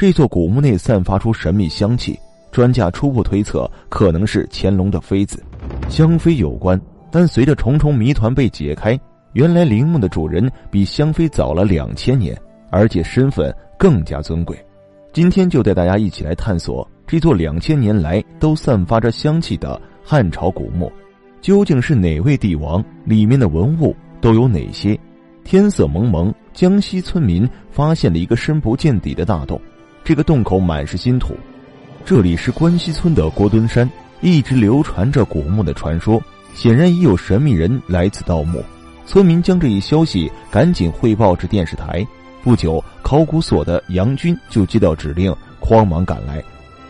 [0.00, 2.16] 这座古墓内散发出神秘香气，
[2.52, 5.42] 专家初步推测可能是乾隆的妃子，
[5.88, 6.80] 香妃有关。
[7.10, 8.96] 但随着重重谜团被解开，
[9.32, 12.40] 原来陵墓的主人比香妃早了两千年，
[12.70, 14.56] 而且身份更加尊贵。
[15.12, 20.92] 今天就带大家一起来探索这座两千年来都散发着香气的汉朝古墓，
[21.40, 22.84] 究竟是哪位帝王？
[23.04, 24.96] 里面的文物都有哪些？
[25.42, 29.60] 天色蒙蒙，江西村民发现了一个深不见底的大洞，
[30.08, 31.36] 这个洞口满是新土。
[32.02, 33.86] 这里是关西村的郭墩山，
[34.22, 36.18] 一直流传着古墓的传说。
[36.54, 38.64] 显然已有神秘人来此盗墓，
[39.04, 42.06] 村民将这一消息赶紧汇报至电视台。
[42.42, 46.42] 不久，考古所的杨军就接到指令，慌忙赶来。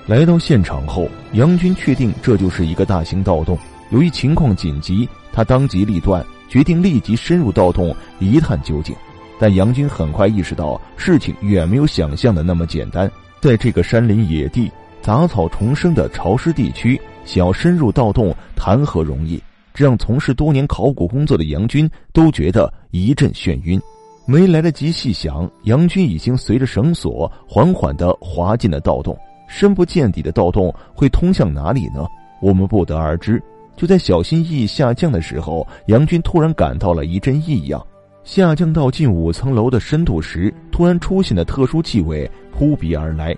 [0.06, 3.58] 来到现场后，杨军确定这就是一个大型盗洞。
[3.91, 8.94] 由于情况紧急，他当机立断，决定立即深入盗洞一探究竟。
[9.38, 13.10] 但杨军很快意识到，事情远没有想象的那么简单。
[13.41, 14.70] 在这个山林野地、
[15.01, 19.41] 杂草丛生的潮湿地区，想要深入盗洞，谈何容易？
[19.72, 23.80] 这让从事多年考古工作的杨军都觉得一阵眩晕，
[24.27, 29.17] 没来得及细想，杨军已经随着绳索缓缓地滑进了盗洞。
[29.48, 32.05] 深不见底的盗洞会通向哪里呢？
[32.42, 33.41] 我们不得而知。
[33.77, 37.80] 就在小心翼翼下降的时候，杨军突然感到了一阵异样。
[38.28, 43.34] 下降到近五层楼的深度时，突然出现的特殊气味扑鼻而来。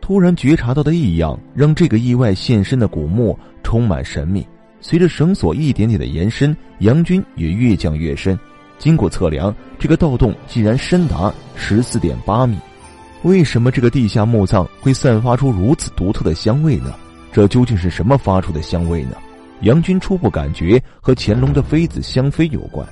[0.00, 4.44] 突然觉察到的异样，让这个意外现身的古墓充满神秘。
[4.80, 8.36] 随着绳索一点点的延伸，杨军也越降越深。
[8.78, 12.58] 经过测量，这个盗洞竟然深达十四点八米。
[13.22, 16.92] 为什么这个地下墓葬会散发出如此独特的香味呢？
[17.30, 19.12] 这究竟是什么发出的香味呢？
[19.60, 22.84] 杨军初步感觉和乾隆的妃子香妃有关，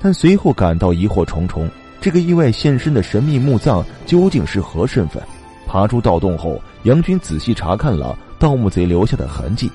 [0.00, 1.68] 但随后感到疑惑重重。
[2.00, 5.22] 这个意外现身的神秘墓葬究竟是何身份？
[5.66, 9.70] 爬出盗洞后，杨军仔细查看了盗墓贼留下的痕迹。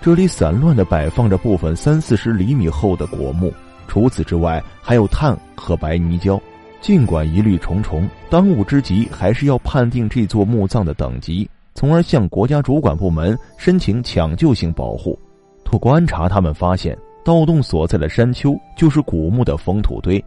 [0.00, 3.52] 这里散乱地摆放着部分三四十厘米厚的果木，
[3.88, 6.40] 除此之外还有炭和白泥胶。
[6.80, 15.18] 尽管疑虑重重，当务之急还是要判定这座墓葬的等级，从而向国家主管部门申请抢救性保护。
[15.64, 20.22] 通过观察，他们发现盗洞所在的山丘就是古墓的封土堆，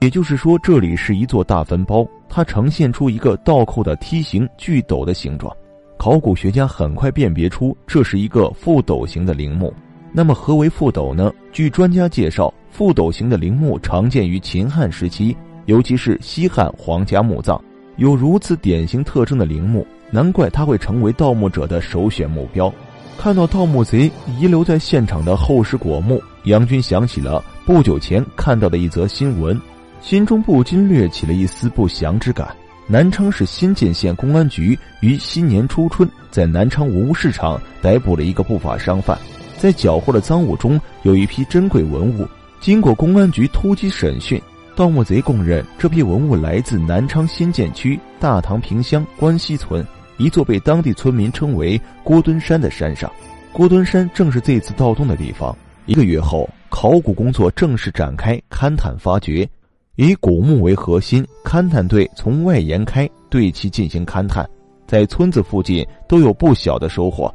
[0.00, 5.56] 也就是说，这里是一座大坟包，它呈现出一个倒扣的梯形巨斗的形状。
[5.96, 9.72] 考古学家很快辨别出这是一个覆斗形的陵墓。
[10.12, 11.32] 那么，何为覆斗呢？
[11.52, 15.36] 据专家介绍，覆斗形的陵墓常见于秦汉时期，
[15.66, 17.62] 尤其是西汉皇家墓葬。
[17.96, 22.72] 有如此典型特征的陵墓，难怪它会成为盗墓者的首选目标。
[23.20, 29.60] 看到盗墓贼遗留在现场的厚实果木，杨军想起了不久前看到的一则新闻，
[30.00, 32.48] 心中不禁掠起了一丝不祥之感。
[32.86, 39.18] 南昌市新建县公安局于新年初春在南昌文物市场逮捕了一个不法商贩，
[39.58, 42.26] 在缴获的赃物中有一批珍贵文物。
[42.58, 44.40] 经过公安局突击审讯，
[44.74, 49.86] 盗墓贼供认这批文物来自南昌新建区大唐坪乡关西村
[50.20, 53.10] 一座被当地村民称为郭墩山的山上。
[53.54, 55.56] 郭墩山正是这次盗洞的地方。
[55.86, 59.48] 一个月后，考古工作正式展开勘探发掘。
[59.96, 64.48] 以古墓为核心，勘探队从外延开，对其进行勘探，
[64.86, 67.34] 在村子附近都有不小的收获。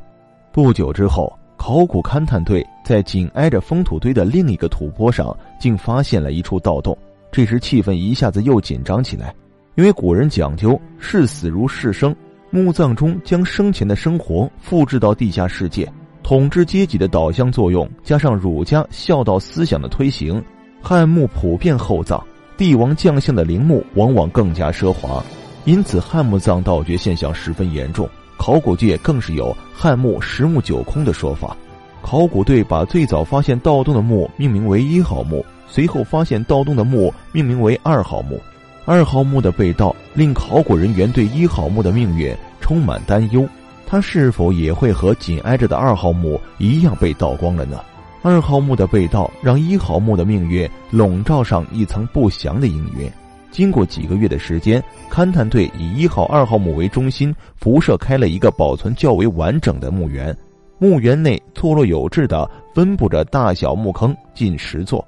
[0.52, 6.96] 不久之后，考古勘探队在紧挨着封土堆的另一个土坡上，竟发现了一处盗洞。
[7.32, 9.34] 这时气氛一下子又紧张起来，
[9.74, 12.16] 因为古人讲究视死如视生，
[12.56, 15.92] 墓葬中将生前的生活复制到地下世界，
[16.24, 20.42] 统治阶级的导向作用，加上儒家孝道思想的推行，
[20.82, 22.24] 汉墓普遍厚葬。
[22.56, 25.22] 帝王将相的陵墓往往更加奢华，
[25.66, 28.08] 因此汉墓葬盗掘现象十分严重。
[28.38, 31.58] 考古界更是有“汉墓十墓九空”的说法。
[32.02, 38.40] 考古队把最早发现盗洞的墓命名为一号墓，随后发现盗洞的墓命名为二号墓。
[38.86, 43.48] 二号墓的被盗令考古人员对一号墓的命运充满担忧，
[43.88, 47.84] 它是否也会和紧挨着的二号墓一样被盗光了呢？
[48.22, 53.12] 二号墓的被盗，让一号墓的命运笼罩上一层不祥的阴云。
[53.52, 60.36] 经过几个月的时间，勘探队以一号、二号墓为中心，辐射开了一个保存较为完整的墓园。
[60.78, 65.04] 墓园内错落有致地分布着大小墓坑近十座。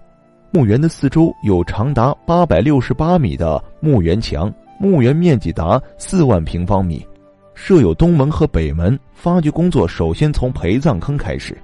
[0.52, 7.06] 墓园的四周有长达八百六十八米的墓园墙，墓园面积达四万平方米，
[7.54, 8.98] 设有东门和北门。
[9.14, 11.58] 发掘工作首先从陪葬坑开始。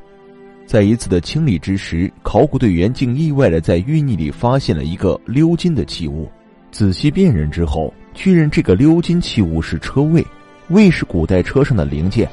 [0.66, 6.28] 在一次的清理之时，考古队员竟意外的在淤泥里发现了一个鎏金的器物。
[6.72, 10.26] 仔细辨认之后，确认这个鎏金器物是车位。
[10.70, 12.28] 魏是古代车上的零件，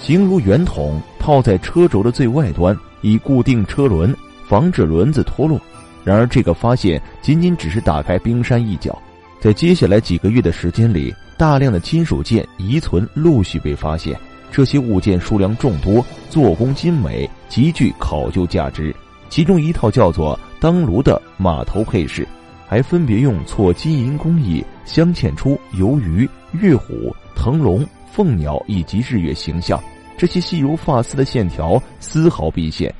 [0.00, 4.12] 形如圆筒，套在车轴的最外端，以固定车轮，
[4.48, 5.60] 防止轮子脱落。
[6.04, 8.96] 然而，这个发现仅仅只是打开冰山一角，
[9.40, 14.14] 在接下来几个月的时间里，大量的金属件遗存陆续被发现。
[14.52, 18.94] 这些物件数量众多，做工精美，极具考究价值。
[19.28, 22.28] 其中一套叫做“当炉”的马头配饰，
[22.68, 29.82] 还分别用错金银工艺镶嵌出游鱼、月虎、腾龙、凤鸟以及日月形象。
[30.16, 32.94] 这些细如发丝的线条丝毫毕现，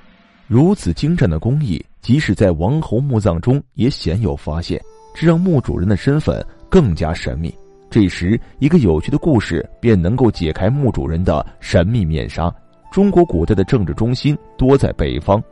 [0.48, 4.78] 如此精湛的工艺，即使在王侯墓葬中也鲜有发现，
[5.14, 7.52] 这让墓主人的身份更加神秘。
[7.88, 12.54] 这时，一个有趣的故事便能够解开墓主人的神秘面纱。
[12.92, 15.42] 中国古代的政治中心多在北方，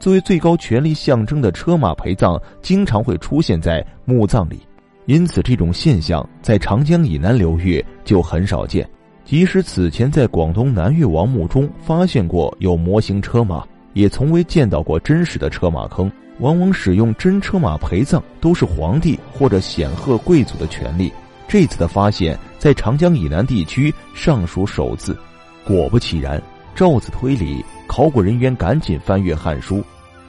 [0.00, 4.58] 作为最高权力象征的车马陪葬经常会出现在墓葬里，
[5.04, 8.84] 因此这种现象在长江以南流域就很少见。
[9.24, 13.64] 即使此前在广东南越王墓中发现过有模型车马，
[13.96, 16.12] 也从未见到过真实的车马坑。
[16.40, 21.10] 往往使用真车马陪葬都是皇帝或者显赫贵族的权利。
[21.48, 25.16] 这次的发现，在长江以南地区尚属首次。
[25.64, 26.40] 果不其然，
[26.74, 29.76] 照此推理，考古人员赶紧翻阅《汉书》，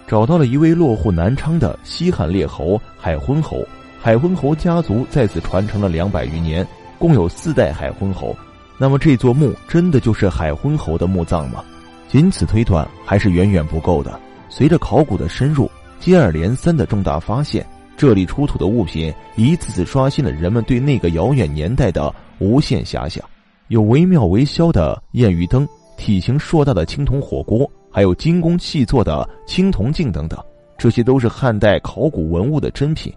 [0.07, 3.61] 找到了一位落户南昌的西汉列侯海昏侯。
[3.99, 6.65] 海昏侯家族在此传承了两百余年，
[6.97, 8.33] 共有四代海昏侯。
[8.77, 11.61] 那么这座墓真的就是海昏侯的墓葬吗？
[12.07, 14.19] 仅此推断还是远远不够的。
[14.49, 15.69] 随着考古的深入，
[15.99, 17.65] 接二连三的重大发现。
[17.97, 23.23] 这里出土的物品一次次刷新了人们对那个遥远年代的无限遐想，
[23.69, 25.67] 有惟妙惟肖的燕鱼灯、
[25.97, 30.39] 体型硕大的青铜火锅，还有精工细作的青铜镜等等，
[30.77, 33.11] 这些都是汉代考古文物的珍品。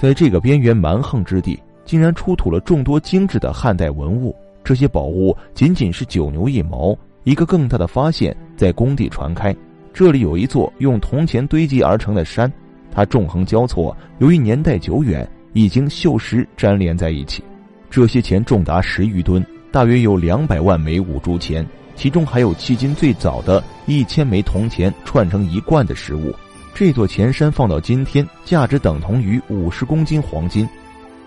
[0.00, 4.34] 在这个边缘蛮横之地，竟然出土了众多精致的汉代文物，
[4.64, 6.96] 这些宝物仅仅是九牛一毛。
[7.24, 9.54] 一个更大的发现在工地传开，
[9.92, 12.50] 这里有一座用铜钱堆积而成的山。
[12.92, 17.42] 它纵横交错，由于年代久远，已经锈蚀粘连在一起。
[17.90, 21.66] 这些钱重达十余吨，大约有两百万枚五铢钱，
[21.96, 26.32] 其中还有迄今最早的一千枚铜钱串成一贯的实物。
[26.74, 30.68] 这座钱山放到今天，价值等同于五十公斤黄金。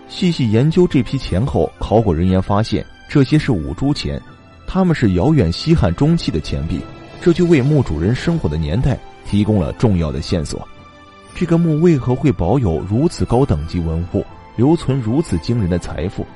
[0.06, 4.20] 细细研究这批钱后，考古人员发现这些是五铢钱，
[4.68, 6.78] 他们是遥远西汉中期的钱币，
[7.22, 10.68] 这就为墓主人生活的年代提供了重要的线索。
[11.34, 14.22] 这个墓为何会保有如此高等级文物，
[14.56, 16.26] 留存如此惊人的财富？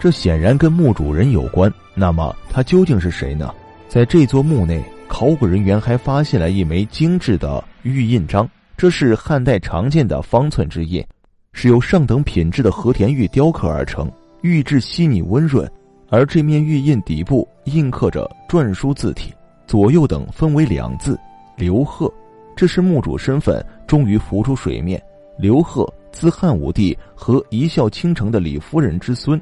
[0.00, 1.72] 这显然跟墓主人有关。
[1.94, 3.54] 那么他究竟是谁呢？
[3.88, 11.04] 在这座墓内，考古人员还发现了一枚精致的玉印章，这是汉代常见的方寸之印，
[11.52, 14.10] 是由上等品质的和田玉雕刻而成，
[14.40, 15.70] 玉质细腻温润。
[16.08, 19.32] 而这面玉印底部印刻着篆书字体，
[19.66, 21.18] 左右等分为两字
[21.56, 22.12] “刘贺”。
[22.56, 25.02] 这是墓主身份终于浮出水面。
[25.38, 29.38] 刘贺，字汉武帝和一笑倾城的李夫人之孙，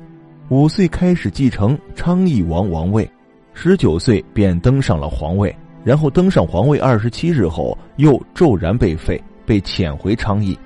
[0.48, 3.08] 五岁开始继承昌邑王王位，
[3.52, 5.54] 十九岁便登上了皇位。
[5.84, 10.58] 然后登上皇位二十七日后，又骤然被废，被遣回昌邑，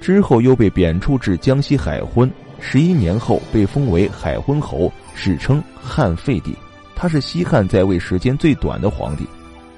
[0.00, 2.30] 之后又被贬黜至江西海昏。
[2.60, 6.54] 十一年后被封为海昏侯，史称汉废帝。
[6.94, 9.26] 他是西汉在位时间最短的皇帝。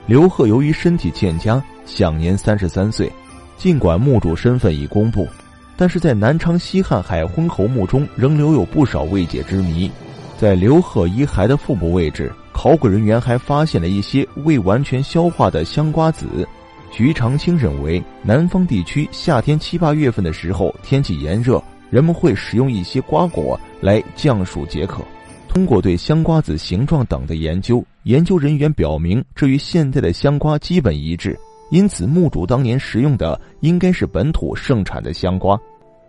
[0.06, 1.62] 刘贺由于身体欠佳。
[1.90, 3.10] 享年三十三岁，
[3.56, 5.26] 尽管墓主身份已公布，
[5.74, 9.90] 但是在南昌西汉海昏侯墓中仍留有不少未解之谜。
[10.36, 16.46] 在刘贺遗骸的腹部位置，考古人员还发现了一些未完全消化的香瓜子。
[16.90, 21.58] 徐长卿认为，南方地区夏天七八月份的时候天气炎热，
[21.90, 25.02] 人们会使用一些瓜果来降暑解渴。
[25.48, 31.38] 通过对香瓜子形状等的研究，研究人员表明，这与现在的香瓜基本一致。
[31.70, 35.58] 因此，墓主当年食用的应该是本土盛产的香瓜。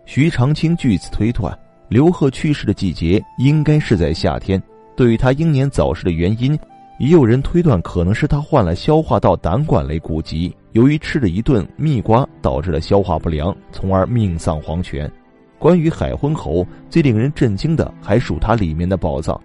[0.06, 1.56] 徐长卿据此推断，
[1.88, 4.62] 刘贺去世的季节应该是在夏天。
[4.96, 6.58] 对于他英年早逝的原因，
[6.98, 15.10] 也有人推断可能是他患了消化道胆管类骨疾，由于吃了一顿蜜瓜导致了消化不良，从而命丧黄泉。
[15.60, 19.38] 关于海昏侯，最令人震惊的还属他里面的宝藏。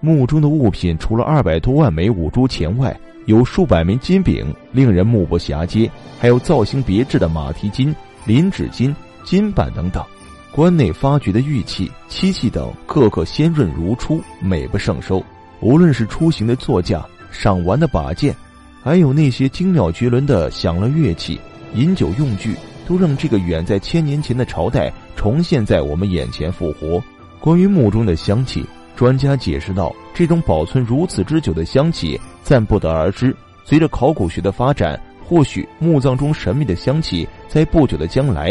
[0.00, 5.86] 墓中的物品除了二百多万枚五铢钱外，有数百枚金饼，令人目不暇接；
[6.18, 10.02] 还有造型别致的马蹄金、鳞指金、金板等等。
[10.50, 15.22] 关内发掘的玉器、漆器等，个个鲜润如初，美不胜收。
[15.60, 18.34] 无论是出行的座驾、赏玩的把件，
[18.82, 21.38] 还有那些精妙绝伦的响乐乐器、
[21.74, 22.56] 饮酒用具，
[22.90, 27.00] 都让这个远在千年前的朝代重现在我们眼前复活。
[27.38, 28.66] 关于墓中的香气。
[28.96, 33.34] 专家解释道：“这种保存如此之久的香气，暂不得而知。
[33.64, 38.48] 随着考古学的发展，或许墓葬中神秘的香气，在不久的将来